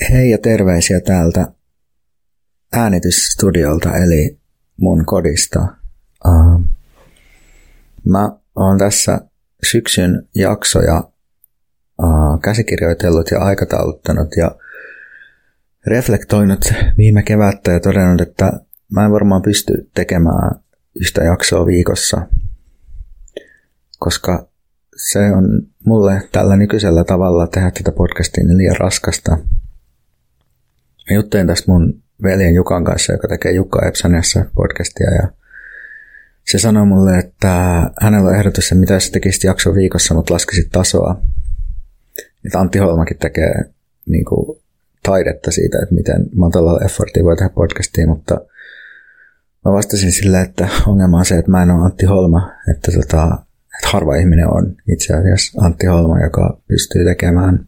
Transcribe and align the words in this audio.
Hei 0.00 0.30
ja 0.30 0.38
terveisiä 0.38 1.00
täältä 1.00 1.52
äänitysstudiolta 2.72 3.96
eli 3.96 4.38
mun 4.76 5.04
kodista. 5.06 5.60
Uh, 6.26 6.62
mä 8.04 8.32
oon 8.56 8.78
tässä 8.78 9.20
syksyn 9.70 10.28
jaksoja 10.34 11.10
uh, 12.02 12.40
käsikirjoitellut 12.42 13.30
ja 13.30 13.38
aikatauluttanut 13.38 14.28
ja 14.36 14.50
reflektoinut 15.86 16.72
viime 16.96 17.22
kevättä 17.22 17.72
ja 17.72 17.80
todennut, 17.80 18.20
että 18.20 18.52
mä 18.92 19.04
en 19.04 19.12
varmaan 19.12 19.42
pysty 19.42 19.90
tekemään 19.94 20.60
yhtä 21.00 21.24
jaksoa 21.24 21.66
viikossa, 21.66 22.26
koska 23.98 24.48
se 24.96 25.18
on 25.18 25.44
mulle 25.86 26.28
tällä 26.32 26.56
nykyisellä 26.56 27.04
tavalla 27.04 27.46
tehdä 27.46 27.70
tätä 27.70 27.92
podcastia 27.92 28.44
niin 28.44 28.58
liian 28.58 28.76
raskasta– 28.76 29.38
Mä 31.10 31.14
juttelin 31.14 31.46
tästä 31.46 31.72
mun 31.72 32.02
veljen 32.22 32.54
Jukan 32.54 32.84
kanssa, 32.84 33.12
joka 33.12 33.28
tekee 33.28 33.52
Jukka 33.52 33.86
Epsaniassa 33.86 34.44
podcastia 34.54 35.10
ja 35.10 35.28
se 36.44 36.58
sanoi 36.58 36.86
mulle, 36.86 37.18
että 37.18 37.82
hänellä 38.00 38.28
on 38.28 38.36
ehdotus, 38.36 38.64
että 38.64 38.74
mitä 38.74 39.00
sä 39.00 39.12
tekisit 39.12 39.44
jakso 39.44 39.74
viikossa, 39.74 40.14
mutta 40.14 40.34
laskisit 40.34 40.68
tasoa. 40.72 41.20
Että 42.46 42.60
Antti 42.60 42.78
Holmakin 42.78 43.18
tekee 43.18 43.54
niin 44.06 44.24
kuin, 44.24 44.58
taidetta 45.02 45.50
siitä, 45.50 45.78
että 45.82 45.94
miten 45.94 46.26
matalalla 46.34 46.84
effortia 46.84 47.24
voi 47.24 47.36
tehdä 47.36 47.50
podcastia, 47.54 48.06
mutta 48.06 48.34
mä 49.64 49.72
vastasin 49.72 50.12
sille, 50.12 50.40
että 50.40 50.68
ongelma 50.86 51.18
on 51.18 51.24
se, 51.24 51.38
että 51.38 51.50
mä 51.50 51.62
en 51.62 51.70
ole 51.70 51.84
Antti 51.84 52.06
Holma, 52.06 52.52
että, 52.70 52.92
tota, 52.92 53.38
että 53.78 53.88
harva 53.92 54.16
ihminen 54.16 54.48
on 54.48 54.76
itse 54.92 55.14
asiassa 55.14 55.60
Antti 55.64 55.86
Holma, 55.86 56.20
joka 56.20 56.60
pystyy 56.68 57.04
tekemään 57.04 57.66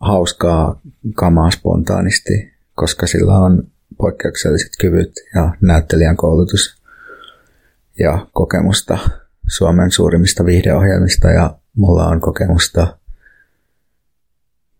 hauskaa 0.00 0.80
kamaa 1.14 1.50
spontaanisti, 1.50 2.52
koska 2.74 3.06
sillä 3.06 3.38
on 3.38 3.70
poikkeukselliset 3.98 4.72
kyvyt 4.80 5.12
ja 5.34 5.54
näyttelijän 5.60 6.16
koulutus 6.16 6.82
ja 7.98 8.26
kokemusta 8.32 8.98
Suomen 9.46 9.90
suurimmista 9.90 10.44
viihdeohjelmista 10.44 11.30
ja 11.30 11.58
mulla 11.76 12.06
on 12.06 12.20
kokemusta 12.20 12.98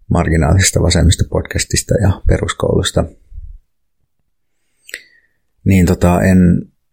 marginaalisesta 0.09 0.83
vasemmista 0.83 1.25
podcastista 1.31 1.95
ja 1.95 2.23
peruskoulusta. 2.29 3.05
Niin 5.65 5.87
tota, 5.87 6.23
en, 6.23 6.39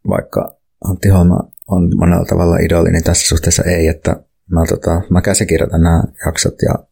vaikka 0.07 0.57
Antti 0.83 1.09
Holma 1.09 1.39
on 1.67 1.97
monella 1.97 2.25
tavalla 2.25 2.57
idoli, 2.57 2.91
niin 2.91 3.03
tässä 3.03 3.27
suhteessa 3.27 3.63
ei, 3.63 3.87
että 3.87 4.15
mä, 4.51 4.65
tota, 4.69 5.01
mä 5.09 5.21
käsikirjoitan 5.21 5.81
nämä 5.81 6.03
jaksot 6.25 6.55
ja 6.61 6.85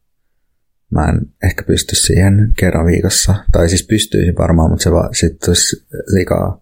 mä 0.94 1.09
en 1.09 1.22
ehkä 1.44 1.63
pysty 1.63 1.95
siihen 1.95 2.53
kerran 2.58 2.86
viikossa. 2.86 3.36
Tai 3.52 3.69
siis 3.69 3.88
pystyisin 3.88 4.38
varmaan, 4.38 4.69
mutta 4.69 4.83
se 4.83 4.91
vaan 4.91 5.16
sitten 5.16 5.49
olisi 5.49 5.86
liikaa, 6.08 6.61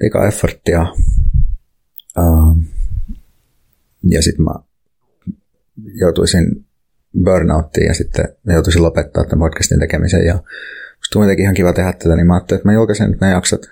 liikaa 0.00 0.26
efforttia. 0.26 0.86
Uh, 2.18 2.56
ja 4.10 4.22
sitten 4.22 4.44
mä 4.44 4.54
joutuisin 5.94 6.66
burnouttiin 7.24 7.86
ja 7.86 7.94
sitten 7.94 8.28
mä 8.44 8.52
joutuisin 8.52 8.82
lopettaa 8.82 9.24
tämän 9.24 9.38
podcastin 9.38 9.80
tekemisen. 9.80 10.24
Ja 10.24 10.34
musta 10.96 11.12
kuitenkin 11.18 11.42
ihan 11.42 11.54
kiva 11.54 11.72
tehdä 11.72 11.92
tätä, 11.92 12.16
niin 12.16 12.26
mä 12.26 12.34
ajattelin, 12.34 12.58
että 12.58 12.68
mä 12.68 12.74
julkaisen 12.74 13.10
nyt 13.10 13.20
ne 13.20 13.30
jaksot 13.30 13.70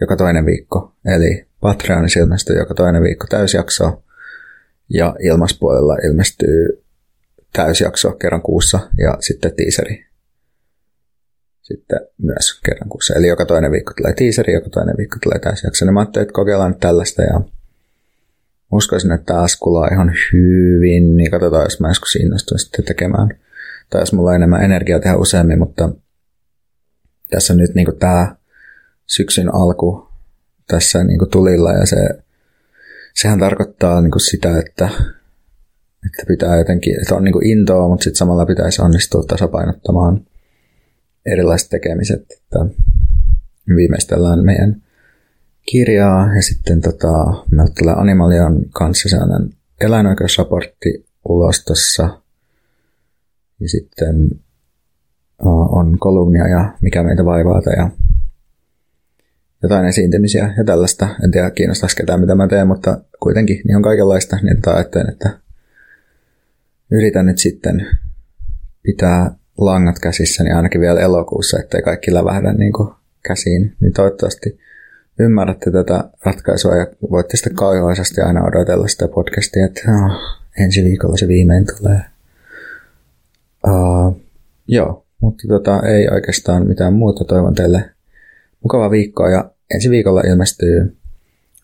joka 0.00 0.16
toinen 0.16 0.46
viikko. 0.46 0.94
Eli 1.04 1.46
Patreonissa 1.60 2.20
ilmestyy 2.20 2.56
joka 2.56 2.74
toinen 2.74 3.02
viikko 3.02 3.26
täysjaksoa. 3.30 4.02
Ja 4.88 5.16
ilmaspuolella 5.20 5.96
ilmestyy 5.96 6.81
täysjakso 7.52 8.12
kerran 8.12 8.42
kuussa 8.42 8.78
ja 8.98 9.16
sitten 9.20 9.56
tiiseri 9.56 10.12
sitten 11.62 12.00
myös 12.22 12.60
kerran 12.66 12.88
kuussa. 12.88 13.14
Eli 13.14 13.26
joka 13.26 13.46
toinen 13.46 13.72
viikko 13.72 13.92
tulee 13.96 14.14
tiiseri, 14.14 14.52
joka 14.52 14.70
toinen 14.70 14.96
viikko 14.98 15.16
tulee 15.22 15.38
täysjakso. 15.38 15.84
Niin 15.84 15.94
mä 15.94 16.00
ajattelin, 16.00 16.22
että 16.22 16.32
kokeillaan 16.32 16.70
nyt 16.70 16.80
tällaista 16.80 17.22
ja 17.22 17.40
uskoisin, 18.72 19.12
että 19.12 19.24
tämä 19.24 19.42
askulaa 19.42 19.88
ihan 19.92 20.12
hyvin, 20.32 21.16
niin 21.16 21.30
katsotaan, 21.30 21.64
jos 21.64 21.80
mä 21.80 21.88
joskus 21.88 22.16
innostun 22.16 22.58
sitten 22.58 22.84
tekemään. 22.84 23.28
Tai 23.90 24.02
jos 24.02 24.12
mulla 24.12 24.30
on 24.30 24.36
enemmän 24.36 24.64
energiaa 24.64 25.00
tehdä 25.00 25.16
useammin, 25.16 25.58
mutta 25.58 25.90
tässä 27.30 27.52
on 27.52 27.58
nyt 27.58 27.74
niin 27.74 27.98
tämä 27.98 28.36
syksyn 29.06 29.54
alku 29.54 30.08
tässä 30.66 31.04
niin 31.04 31.30
tulilla 31.30 31.72
ja 31.72 31.86
se, 31.86 31.96
sehän 33.14 33.38
tarkoittaa 33.38 34.00
niin 34.00 34.20
sitä, 34.20 34.58
että 34.58 34.88
että 36.06 36.22
pitää 36.28 36.56
jotenkin, 36.56 37.00
että 37.00 37.14
on 37.14 37.24
niin 37.24 37.32
kuin 37.32 37.46
intoa, 37.46 37.88
mutta 37.88 38.04
sitten 38.04 38.18
samalla 38.18 38.46
pitäisi 38.46 38.82
onnistua 38.82 39.22
tasapainottamaan 39.22 40.26
erilaiset 41.26 41.68
tekemiset. 41.68 42.20
Että 42.20 42.58
viimeistellään 43.76 44.44
meidän 44.44 44.82
kirjaa 45.70 46.34
ja 46.34 46.42
sitten 46.42 46.80
tota, 46.80 47.44
meiltä 47.50 47.72
tulee 47.78 47.94
Animalion 47.96 48.62
kanssa 48.70 49.08
sellainen 49.08 49.50
eläinoikeusraportti 49.80 51.06
ulos 51.28 51.64
tuossa. 51.64 52.22
Ja 53.60 53.68
sitten 53.68 54.30
on 55.72 55.98
kolumnia 55.98 56.48
ja 56.48 56.72
mikä 56.80 57.02
meitä 57.02 57.24
vaivaa 57.24 57.62
ja 57.76 57.90
jotain 59.62 59.86
esiintymisiä 59.86 60.54
ja 60.56 60.64
tällaista. 60.64 61.08
En 61.24 61.30
tiedä 61.30 61.50
kiinnostaisi 61.50 61.96
ketään 61.96 62.20
mitä 62.20 62.34
mä 62.34 62.48
teen, 62.48 62.66
mutta 62.66 63.00
kuitenkin 63.20 63.60
niin 63.66 63.76
on 63.76 63.82
kaikenlaista. 63.82 64.36
Niin 64.36 64.56
ajattelen, 64.66 65.12
että 65.12 65.41
yritän 66.92 67.26
nyt 67.26 67.38
sitten 67.38 67.86
pitää 68.82 69.34
langat 69.58 69.98
käsissäni 69.98 70.48
niin 70.48 70.56
ainakin 70.56 70.80
vielä 70.80 71.00
elokuussa, 71.00 71.58
ettei 71.58 71.82
kaikki 71.82 72.14
lävähdä 72.14 72.52
niin 72.52 72.72
kuin 72.72 72.88
käsiin. 73.22 73.76
Niin 73.80 73.92
toivottavasti 73.92 74.58
ymmärrätte 75.18 75.70
tätä 75.70 76.04
ratkaisua 76.24 76.76
ja 76.76 76.86
voitte 77.10 77.36
sitten 77.36 77.54
kauhoisesti 77.54 78.20
aina 78.20 78.44
odotella 78.44 78.88
sitä 78.88 79.08
podcastia, 79.08 79.64
että 79.64 79.80
oh, 79.80 80.38
ensi 80.64 80.84
viikolla 80.84 81.16
se 81.16 81.28
viimein 81.28 81.66
tulee. 81.76 82.00
Uh, 83.66 84.20
joo, 84.68 85.06
mutta 85.20 85.48
tota, 85.48 85.82
ei 85.86 86.08
oikeastaan 86.08 86.66
mitään 86.66 86.92
muuta. 86.92 87.24
Toivon 87.24 87.54
teille 87.54 87.90
mukavaa 88.62 88.90
viikkoa 88.90 89.30
ja 89.30 89.50
ensi 89.74 89.90
viikolla 89.90 90.20
ilmestyy 90.20 90.96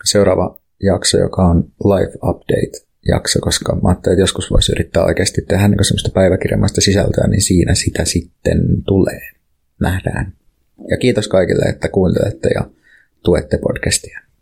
seuraava 0.04 0.60
jakso, 0.82 1.18
joka 1.18 1.42
on 1.46 1.64
Live 1.84 2.12
Update 2.22 2.87
jakso, 3.08 3.40
koska 3.40 3.74
mä 3.74 3.88
ajattelin, 3.88 4.14
että 4.14 4.22
joskus 4.22 4.50
voisi 4.50 4.72
yrittää 4.72 5.04
oikeasti 5.04 5.42
tehdä 5.42 5.68
niin 5.68 5.84
semmoista 5.84 6.10
päiväkirjamaista 6.14 6.80
sisältöä, 6.80 7.26
niin 7.26 7.42
siinä 7.42 7.74
sitä 7.74 8.04
sitten 8.04 8.60
tulee. 8.86 9.20
Nähdään. 9.80 10.32
Ja 10.90 10.96
kiitos 10.96 11.28
kaikille, 11.28 11.64
että 11.64 11.88
kuuntelette 11.88 12.48
ja 12.54 12.70
tuette 13.24 13.58
podcastia. 13.58 14.20